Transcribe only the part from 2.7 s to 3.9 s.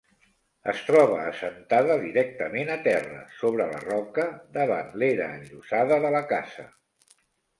a terra, sobre la